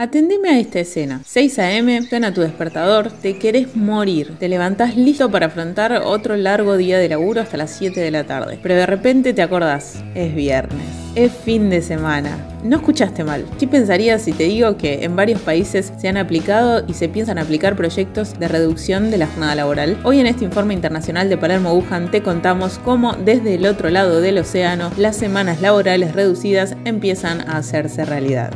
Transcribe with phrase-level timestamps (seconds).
[0.00, 1.22] Atendeme a esta escena.
[1.26, 4.36] 6 a.m., suena tu despertador, te querés morir.
[4.38, 8.22] Te levantás listo para afrontar otro largo día de laburo hasta las 7 de la
[8.22, 8.60] tarde.
[8.62, 12.38] Pero de repente te acordás, es viernes, es fin de semana.
[12.62, 13.44] No escuchaste mal.
[13.58, 17.38] ¿Qué pensarías si te digo que en varios países se han aplicado y se piensan
[17.38, 19.98] aplicar proyectos de reducción de la jornada laboral?
[20.04, 24.20] Hoy en este informe internacional de Palermo Wuhan te contamos cómo desde el otro lado
[24.20, 28.52] del océano las semanas laborales reducidas empiezan a hacerse realidad.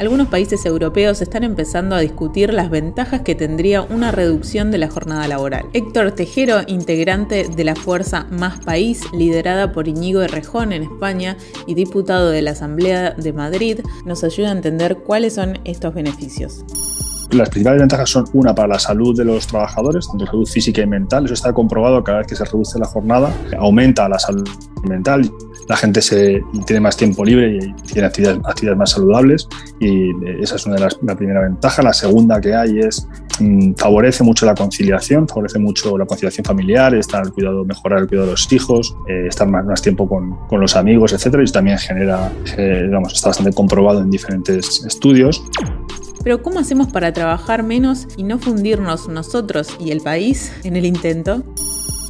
[0.00, 4.88] Algunos países europeos están empezando a discutir las ventajas que tendría una reducción de la
[4.88, 5.66] jornada laboral.
[5.74, 11.36] Héctor Tejero, integrante de la Fuerza Más País, liderada por Iñigo Errejón en España
[11.66, 16.64] y diputado de la Asamblea de Madrid, nos ayuda a entender cuáles son estos beneficios.
[17.32, 20.86] Las principales ventajas son una para la salud de los trabajadores, tanto salud física y
[20.86, 21.26] mental.
[21.26, 24.48] Eso está comprobado cada vez que se reduce la jornada, aumenta la salud
[24.82, 25.30] mental,
[25.68, 30.10] la gente se, tiene más tiempo libre y tiene actividades, actividades más saludables y
[30.42, 31.82] esa es una de las, la primera ventaja.
[31.82, 33.06] La segunda que hay es
[33.38, 38.08] mm, favorece mucho la conciliación, favorece mucho la conciliación familiar, estar al cuidado, mejorar el
[38.08, 41.46] cuidado de los hijos, eh, estar más, más tiempo con, con, los amigos, etcétera, y
[41.52, 45.44] también genera, eh, digamos, está bastante comprobado en diferentes estudios.
[46.22, 50.84] Pero ¿cómo hacemos para trabajar menos y no fundirnos nosotros y el país en el
[50.84, 51.42] intento?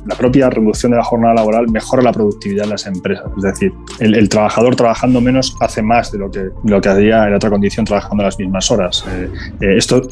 [0.06, 3.27] La propia reducción de la jornada laboral mejora la productividad de las empresas.
[3.37, 7.34] Es decir, el, trabajador trabajando menos hace más de lo que, lo que hacía en
[7.34, 9.05] otra condición trabajando las mismas horas.
[9.09, 9.28] Eh,
[9.61, 10.03] eh, esto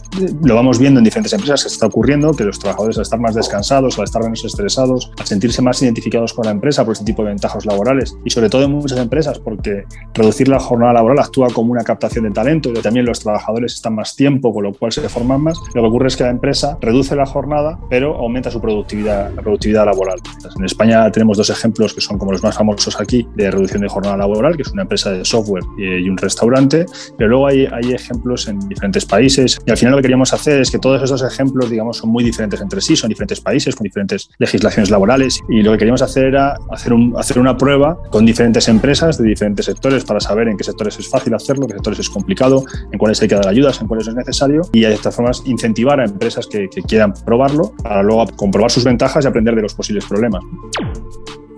[0.43, 3.35] lo vamos viendo en diferentes empresas que está ocurriendo, que los trabajadores al estar más
[3.35, 7.23] descansados, al estar menos estresados, al sentirse más identificados con la empresa por este tipo
[7.23, 11.49] de ventajas laborales y sobre todo en muchas empresas porque reducir la jornada laboral actúa
[11.49, 14.93] como una captación de talento y también los trabajadores están más tiempo, con lo cual
[14.93, 15.59] se forman más.
[15.75, 19.43] Lo que ocurre es que la empresa reduce la jornada pero aumenta su productividad, la
[19.43, 20.19] productividad laboral.
[20.57, 23.89] En España tenemos dos ejemplos que son como los más famosos aquí de reducción de
[23.89, 27.93] jornada laboral, que es una empresa de software y un restaurante, pero luego hay, hay
[27.93, 31.23] ejemplos en diferentes países y al final lo que queríamos hacer es que todos esos
[31.23, 35.63] ejemplos, digamos, son muy diferentes entre sí, son diferentes países con diferentes legislaciones laborales y
[35.63, 39.67] lo que queríamos hacer era hacer, un, hacer una prueba con diferentes empresas de diferentes
[39.67, 42.99] sectores para saber en qué sectores es fácil hacerlo, en qué sectores es complicado, en
[42.99, 46.05] cuáles hay que dar ayudas, en cuáles es necesario y de estas formas incentivar a
[46.05, 50.05] empresas que, que quieran probarlo para luego comprobar sus ventajas y aprender de los posibles
[50.07, 50.43] problemas.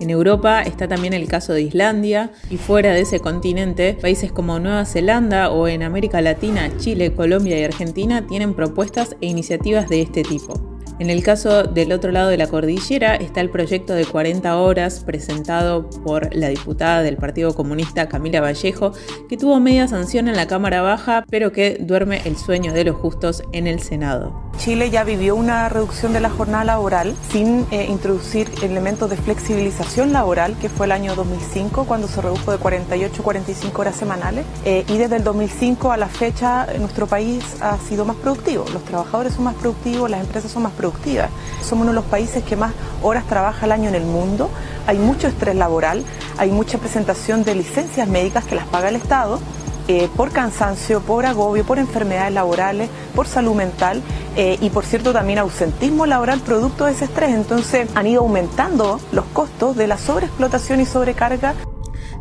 [0.01, 4.59] En Europa está también el caso de Islandia y fuera de ese continente, países como
[4.59, 10.01] Nueva Zelanda o en América Latina, Chile, Colombia y Argentina tienen propuestas e iniciativas de
[10.01, 10.71] este tipo.
[11.01, 15.03] En el caso del otro lado de la cordillera está el proyecto de 40 horas
[15.03, 18.93] presentado por la diputada del Partido Comunista Camila Vallejo,
[19.27, 22.95] que tuvo media sanción en la Cámara Baja, pero que duerme el sueño de los
[22.95, 24.50] justos en el Senado.
[24.57, 30.13] Chile ya vivió una reducción de la jornada laboral sin eh, introducir elementos de flexibilización
[30.13, 34.45] laboral, que fue el año 2005, cuando se redujo de 48 a 45 horas semanales.
[34.65, 38.65] Eh, y desde el 2005 a la fecha, nuestro país ha sido más productivo.
[38.71, 41.29] Los trabajadores son más productivos, las empresas son más productivas
[41.71, 44.49] somos uno de los países que más horas trabaja al año en el mundo.
[44.87, 46.03] Hay mucho estrés laboral,
[46.37, 49.39] hay mucha presentación de licencias médicas que las paga el Estado.
[49.87, 54.01] Eh, por cansancio, por agobio, por enfermedades laborales, por salud mental
[54.35, 57.31] eh, y por cierto también ausentismo laboral producto de ese estrés.
[57.31, 61.53] Entonces han ido aumentando los costos de la sobreexplotación y sobrecarga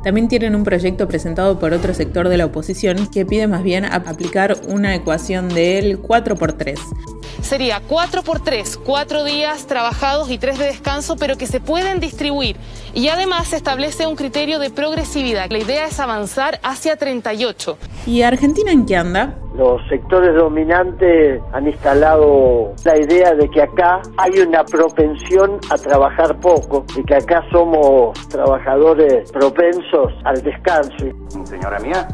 [0.03, 3.85] también tienen un proyecto presentado por otro sector de la oposición que pide más bien
[3.85, 10.67] aplicar una ecuación del 4x3 sería 4 por 3, 4 días trabajados y 3 de
[10.67, 12.57] descanso, pero que se pueden distribuir.
[12.95, 15.51] Y además se establece un criterio de progresividad.
[15.51, 17.79] La idea es avanzar hacia 38.
[18.07, 19.35] ¿Y Argentina en qué anda?
[19.55, 26.39] Los sectores dominantes han instalado la idea de que acá hay una propensión a trabajar
[26.41, 31.07] poco y que acá somos trabajadores propensos al descanso.
[31.45, 32.09] Señora mía,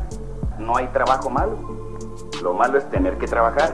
[0.59, 1.59] no hay trabajo malo.
[2.43, 3.73] Lo malo es tener que trabajar.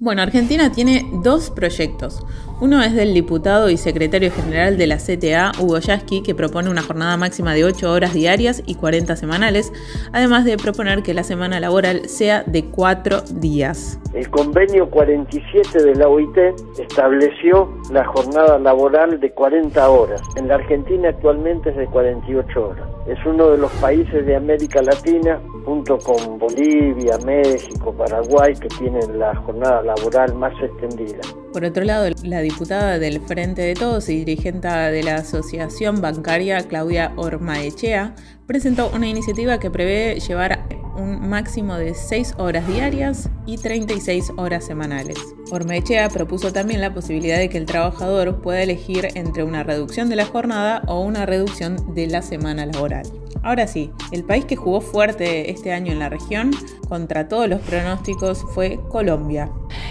[0.00, 2.24] Bueno, Argentina tiene dos proyectos.
[2.60, 6.82] Uno es del diputado y secretario general de la CTA, Hugo Yasky, que propone una
[6.82, 9.72] jornada máxima de 8 horas diarias y 40 semanales,
[10.12, 13.98] además de proponer que la semana laboral sea de 4 días.
[14.14, 16.38] El convenio 47 de la OIT
[16.78, 20.22] estableció la jornada laboral de 40 horas.
[20.36, 22.87] En la Argentina actualmente es de 48 horas.
[23.08, 29.18] Es uno de los países de América Latina, junto con Bolivia, México, Paraguay, que tienen
[29.18, 31.20] la jornada laboral más extendida.
[31.54, 36.68] Por otro lado, la diputada del Frente de Todos y dirigente de la Asociación Bancaria,
[36.68, 38.14] Claudia Ormaechea,
[38.46, 40.66] presentó una iniciativa que prevé llevar
[40.98, 45.16] un máximo de 6 horas diarias y 36 horas semanales.
[45.50, 50.16] Ormechea propuso también la posibilidad de que el trabajador pueda elegir entre una reducción de
[50.16, 53.04] la jornada o una reducción de la semana laboral.
[53.42, 56.50] Ahora sí, el país que jugó fuerte este año en la región,
[56.88, 59.50] contra todos los pronósticos, fue Colombia.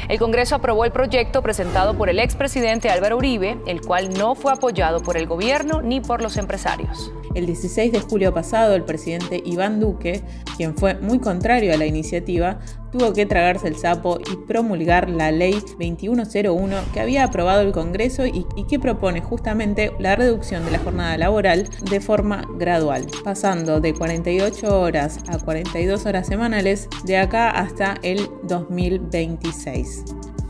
[0.10, 4.52] El Congreso aprobó el proyecto presentado por el expresidente Álvaro Uribe, el cual no fue
[4.52, 7.12] apoyado por el gobierno ni por los empresarios.
[7.38, 10.24] El 16 de julio pasado, el presidente Iván Duque,
[10.58, 12.58] quien fue muy contrario a la iniciativa,
[12.92, 18.26] tuvo que tragarse el sapo y promulgar la ley 2101 que había aprobado el Congreso
[18.26, 23.94] y, que propone justamente la reducción de la jornada laboral de forma gradual, pasando de
[23.94, 30.06] 48 horas a 42 horas semanales de acá hasta el 2026.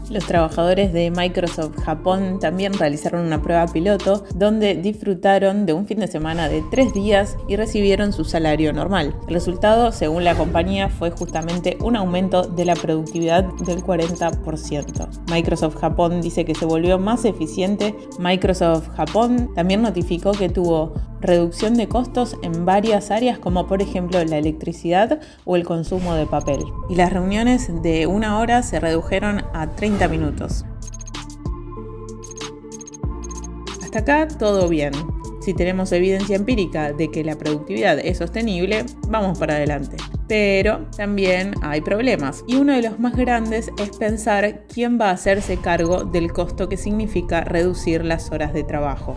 [0.09, 5.99] Los trabajadores de Microsoft Japón también realizaron una prueba piloto donde disfrutaron de un fin
[5.99, 9.13] de semana de tres días y recibieron su salario normal.
[9.27, 15.09] El resultado, según la compañía, fue justamente un aumento de la productividad del 40%.
[15.29, 17.93] Microsoft Japón dice que se volvió más eficiente.
[18.17, 24.23] Microsoft Japón también notificó que tuvo reducción de costos en varias áreas como por ejemplo
[24.23, 26.63] la electricidad o el consumo de papel.
[26.89, 30.65] Y las reuniones de una hora se redujeron a 30 minutos.
[33.83, 34.91] Hasta acá todo bien.
[35.41, 39.95] Si tenemos evidencia empírica de que la productividad es sostenible, vamos para adelante.
[40.27, 45.13] Pero también hay problemas y uno de los más grandes es pensar quién va a
[45.13, 49.15] hacerse cargo del costo que significa reducir las horas de trabajo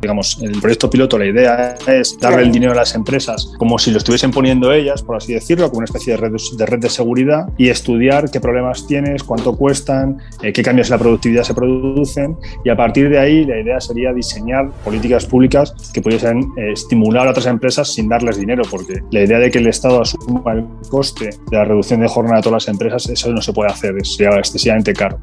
[0.00, 3.90] digamos, el proyecto piloto, la idea es darle el dinero a las empresas como si
[3.90, 6.88] lo estuviesen poniendo ellas, por así decirlo, como una especie de red de, red de
[6.88, 11.54] seguridad y estudiar qué problemas tienes, cuánto cuestan, eh, qué cambios en la productividad se
[11.54, 16.72] producen y a partir de ahí la idea sería diseñar políticas públicas que pudiesen eh,
[16.72, 20.52] estimular a otras empresas sin darles dinero, porque la idea de que el Estado asuma
[20.52, 23.70] el coste de la reducción de jornada de todas las empresas, eso no se puede
[23.70, 25.18] hacer, sería excesivamente caro.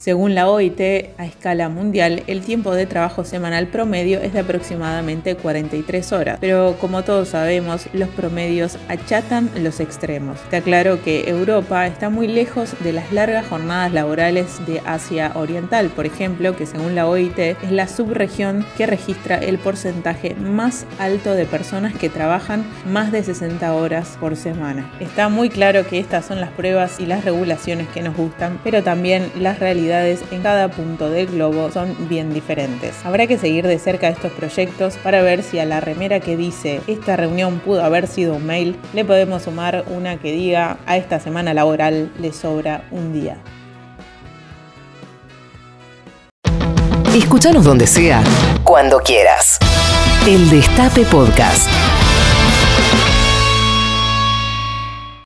[0.00, 0.80] Según la OIT,
[1.18, 6.76] a escala mundial, el tiempo de trabajo semanal promedio es de aproximadamente 43 horas, pero
[6.80, 10.38] como todos sabemos, los promedios achatan los extremos.
[10.44, 15.90] Está claro que Europa está muy lejos de las largas jornadas laborales de Asia Oriental,
[15.90, 21.34] por ejemplo, que según la OIT es la subregión que registra el porcentaje más alto
[21.34, 24.90] de personas que trabajan más de 60 horas por semana.
[24.98, 28.82] Está muy claro que estas son las pruebas y las regulaciones que nos gustan, pero
[28.82, 32.94] también las realidades en cada punto del globo son bien diferentes.
[33.04, 36.80] Habrá que seguir de cerca estos proyectos para ver si a la remera que dice
[36.86, 41.18] esta reunión pudo haber sido un mail le podemos sumar una que diga a esta
[41.18, 43.38] semana laboral le sobra un día.
[47.14, 48.22] Escúchanos donde sea,
[48.62, 49.58] cuando quieras.
[50.28, 51.68] El Destape Podcast.